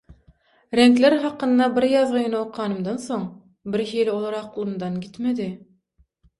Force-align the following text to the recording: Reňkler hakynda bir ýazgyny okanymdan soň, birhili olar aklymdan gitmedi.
Reňkler 0.79 1.15
hakynda 1.25 1.67
bir 1.75 1.87
ýazgyny 1.89 2.39
okanymdan 2.41 2.99
soň, 3.05 3.29
birhili 3.77 4.17
olar 4.17 4.41
aklymdan 4.41 5.01
gitmedi. 5.07 5.51